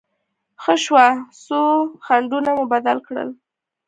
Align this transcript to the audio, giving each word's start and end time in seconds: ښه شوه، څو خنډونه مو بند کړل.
ښه 0.63 0.75
شوه، 0.83 1.05
څو 1.45 1.61
خنډونه 2.05 2.49
مو 2.57 2.65
بند 2.71 2.89
کړل. 3.07 3.29